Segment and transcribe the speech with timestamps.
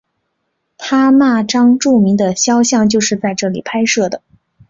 [0.79, 4.23] 他那张著名的肖像就是在这里拍摄的。